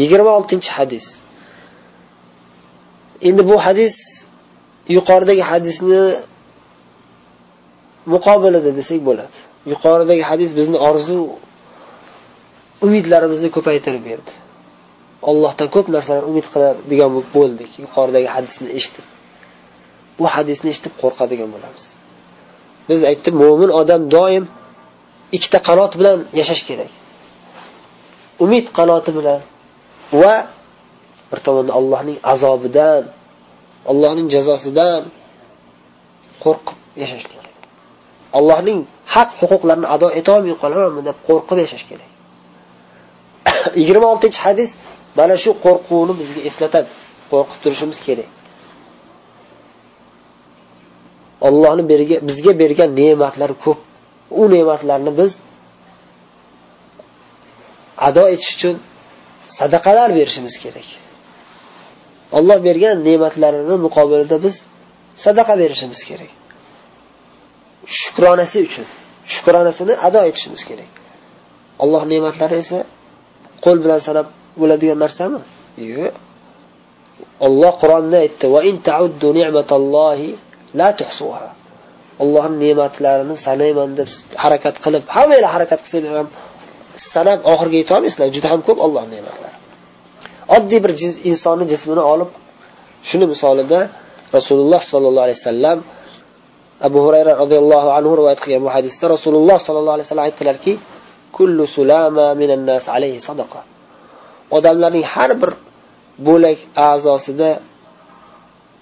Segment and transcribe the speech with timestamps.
[0.00, 1.06] yigirma oltinchi hadis.
[3.28, 3.96] Endi bu hadis
[4.96, 6.02] yuqoridagi hadisni
[8.14, 9.36] muqobilida desak bo'ladi.
[9.72, 11.18] Yuqoridagi hadis bizni orzu
[12.84, 14.32] umidlarimizni ko'paytirib berdi.
[15.30, 19.06] Allohdan ko'p narsalar umid qiladigan bo'ldik yuqoridagi hadisni eshitib.
[20.18, 21.84] Bu hadisni eshitib qo'rqadigan bo'lamiz.
[22.88, 24.44] Biz aytdik mo'min odam doim
[25.36, 26.90] ikkita qanot bilan yashash kerak.
[28.44, 29.40] Umid qanoti bilan
[30.12, 30.34] va
[31.30, 33.02] bir tomonda allohning azobidan
[33.90, 35.02] allohning jazosidan
[36.44, 37.54] qo'rqib yashash kerak.
[38.38, 38.78] Allohning
[39.14, 42.10] haq huquqlarini ado etolmay qolamanmi deb qo'rqib yashash kerak.
[43.80, 44.70] Yigirma oltinchi hadis
[45.18, 46.90] mana shu qo'rquvni bizga eslatadi.
[47.30, 48.30] Qo'rqib turishimiz kerak.
[51.48, 51.82] Ollohni
[52.28, 53.78] bizga bergan ne'matlari ko'p.
[54.40, 55.32] U ne'matlarni biz
[58.08, 58.74] ado etish uchun
[59.58, 60.88] sadaqalar berishimiz kerak.
[62.38, 64.54] Olloh bergan ne'matlarini muqobilida biz
[65.24, 66.32] sadaqa berishimiz kerak.
[67.98, 68.86] Shukronasi uchun
[69.34, 70.92] shukronasini ado etishimiz kerak.
[71.82, 72.78] Alloh ne'matlari esa
[73.64, 74.26] qo'l bilan sanab
[74.60, 75.40] bo'ladigan narsami?
[75.92, 76.14] Yo'q.
[77.46, 80.28] Olloh qur'onda aytdi va in tauddu ni'matallohi
[80.80, 81.46] la tuhsuha.
[82.22, 84.08] Allohni ne'matlarini sanayman deb
[84.42, 86.28] harakat qilib hammanglar harakat qilsanglar ham
[87.14, 89.56] sanab oxiriga yetolmaysizlar juda ham ko'p olloh ne'matlari.
[90.56, 90.92] Oddiy bir
[91.30, 92.30] insonni jismini olib
[93.08, 93.80] shuni misolida
[94.36, 95.78] rasululloh sollallohu alayhi vasallam
[96.88, 100.72] abu hurayra roziyallohu anhu rivoyat qilgan bu hadisda rasululloh sollallohu alayhi vasallam aytdilarki
[101.36, 103.60] kullu sulama minan nas alayhi sadaqa.
[104.56, 105.50] Odamlarning har bir
[106.28, 107.50] bo'lak a'zosida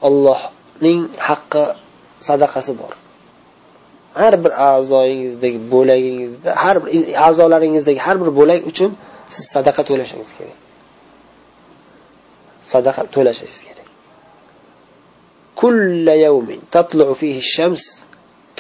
[0.09, 1.63] Allohning haqqi
[2.29, 2.93] sadaqasi bor.
[4.21, 6.91] Har bir a'zoyingizdagi bo'lagingizda har bir
[7.27, 8.91] a'zolaringizdagi har bir bo'lak uchun
[9.35, 10.59] siz sadaqa to'lashingiz kerak.
[12.73, 13.89] Sadaqa to'lashingiz kerak.
[15.61, 17.83] Kulla yawmin tatlu'u fihi shams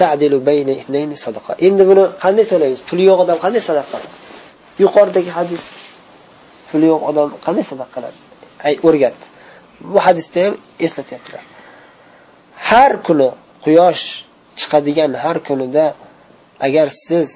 [0.00, 1.52] ta'dilu bayna ithnayn sadaqa.
[1.66, 2.80] Endi buni qanday to'laymiz?
[2.88, 4.08] Puli yo'q odam qanday sadaqa qiladi?
[4.84, 5.64] Yuqoridagi hadis
[6.70, 8.18] puli yo'q odam qanday sadaqa qiladi?
[8.88, 9.26] O'rgatdi.
[9.92, 10.54] Bu hadisda ham
[10.86, 11.44] eslatyaptilar
[12.70, 13.28] har kuni
[13.64, 14.04] quyosh
[14.60, 15.84] chiqadigan har kunida
[16.66, 17.28] agar siz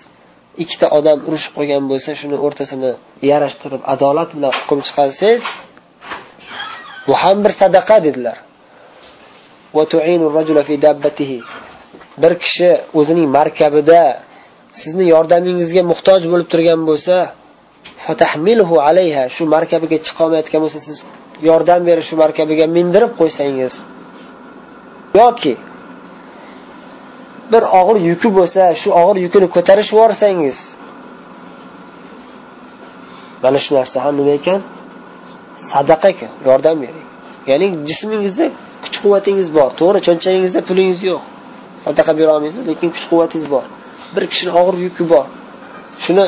[0.62, 2.90] ikkita odam urushib qolgan bo'lsa shuni o'rtasini
[3.30, 5.42] yarashtirib adolat bilan hukm chiqarsangiz
[7.06, 8.36] bu ham bir sadaqa dedilar.
[12.22, 14.02] Bir kishi o'zining markabida
[14.80, 17.16] sizni yordamingizga muhtoj bo'lib turgan bo'lsa
[18.90, 20.98] alayha shu markabiga chiqolmayotgan bo'lsa siz
[21.48, 23.74] yordam berib shu markabiga mindirib qo'ysangiz
[25.20, 25.52] yoki
[27.52, 30.58] bir og'ir yuki bo'lsa shu og'ir yukini ko'tarib yuborsangiz.
[33.42, 34.60] Mana shu narsa ham nima ekan?
[35.70, 37.06] Sadaqa ekan yordam bering.
[37.50, 38.44] Ya'ni jismingizda
[38.84, 39.70] kuch quvvatingiz bor.
[39.80, 41.22] To'g'ri cho'nchagingizda pulingiz yo'q.
[41.84, 43.64] Sadaqa bera olmaysiz lekin kuch quvvatingiz bor.
[44.14, 45.26] Bir kishini og'ir yuki bor.
[46.04, 46.24] Shuni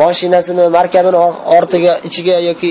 [0.00, 1.18] moshinasini markabini
[1.56, 2.70] ortiga ichiga yoki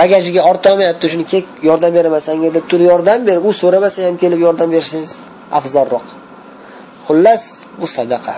[0.00, 3.36] bagajiga ortolmayapti shuni kel yordam beraman senga deb turib yordam ber.
[3.46, 5.12] U so'ramasa ham kelib yordam bersangiz.
[5.58, 6.06] Afzalroq.
[7.06, 7.44] Xullas
[7.80, 8.34] bu sadaqa.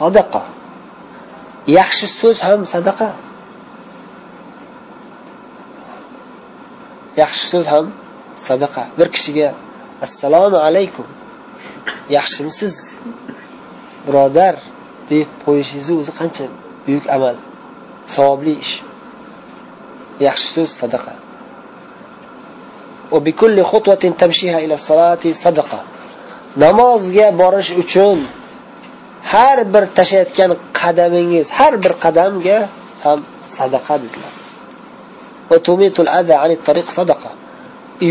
[0.00, 0.42] Sadaqa.
[1.78, 3.08] Yaxshi so'z ham sadaqa.
[7.22, 7.86] Yaxshi so'z ham
[8.48, 8.82] sadaqa.
[8.98, 9.48] Bir kishiga
[10.04, 11.06] assalomu alaykum
[12.16, 12.74] yaxshimisiz?
[14.06, 14.54] Birodar
[15.10, 16.44] deb qo'yishingizni o'zi qancha
[16.84, 17.36] buyuk amal
[18.14, 18.74] savobli ish.
[20.26, 21.12] Yaxshi so'z sadaqa.
[26.64, 28.18] Namozga borish uchun
[29.32, 30.50] har bir tashlayotgan
[30.80, 32.58] qadamingiz har bir qadamga
[33.04, 33.18] ham
[33.58, 34.32] sadaqa dedilar.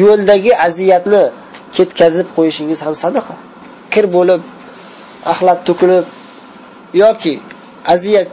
[0.04, 1.24] Yo'ldagi aziyatni
[1.76, 3.36] ketkazib qo'yishingiz ham sadaqa.
[3.94, 4.42] Kir bo'lib
[5.31, 6.06] axlat to'kilib
[7.04, 7.34] yoki
[7.94, 8.30] aziyat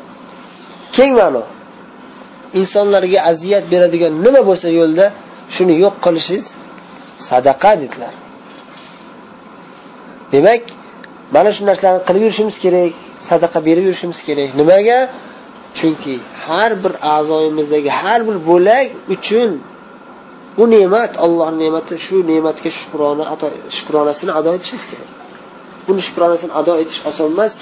[0.96, 1.42] keng ma'no
[2.60, 5.06] insonlarga aziyat beradigan nima bo'lsa yo'lda
[5.54, 6.46] shuni yo'q qilishingiz
[7.28, 8.14] sadaqa dedilar.
[10.32, 10.62] Demak
[11.34, 12.92] mana shu narsalarni qilib yurishimiz kerak
[13.30, 14.50] sadaqa berib yurishimiz kerak.
[14.60, 14.98] Nimaga?
[15.78, 16.14] Chunki
[16.44, 19.50] har bir a'zoyimizdagi har bir bo'lak uchun
[20.56, 23.24] bu ne'mat Alloh ne'mati shu ne'matga shukrona
[23.76, 25.10] shukronasini ado etishimiz kerak.
[25.86, 27.54] Buni shukronasini ado etish oson emas.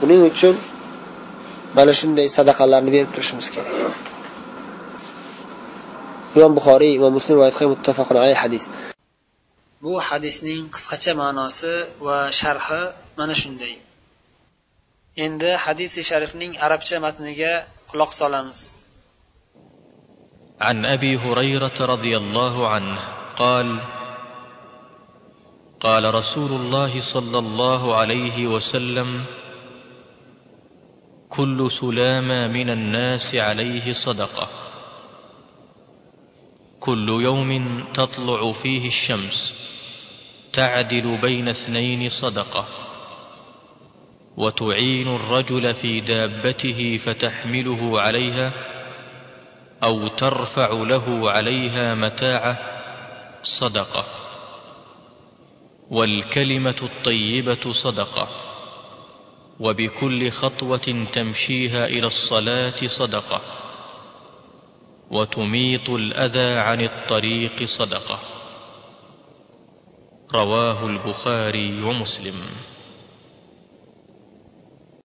[0.00, 0.54] Buning uchun
[1.76, 3.74] mana shunday sadaqalarni berib turishimiz kerak.
[6.36, 8.64] Imom buxoriy imom muslim rivoyat qilgan muttafaqun alayhi hadis
[9.84, 11.74] bu hadisning qisqacha ma'nosi
[12.06, 12.82] va sharhi
[13.18, 13.74] mana shunday
[15.24, 17.52] endi hadisi sharifning arabcha matniga
[17.90, 18.60] quloq solamiz
[20.60, 22.98] عن ابي هريره رضي الله عنه
[23.36, 23.68] قال
[25.80, 29.24] قال رسول الله صلى الله عليه وسلم
[31.28, 34.65] كل سلامة من الناس عليه صدقه
[36.86, 39.54] كل يوم تطلع فيه الشمس
[40.52, 42.66] تعدل بين اثنين صدقة
[44.36, 48.52] وتعين الرجل في دابته فتحمله عليها
[49.84, 52.58] أو ترفع له عليها متاعه
[53.42, 54.04] صدقة
[55.90, 58.28] والكلمة الطيبة صدقة
[59.60, 63.65] وبكل خطوة تمشيها إلى الصلاة صدقة.
[65.10, 68.18] وتميط الأذى عن الطريق صدقة.
[70.34, 72.34] رواه البخاري ومسلم.